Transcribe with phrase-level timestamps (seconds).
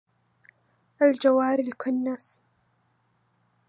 [1.01, 2.39] الجَوارِ الكُنَّسِ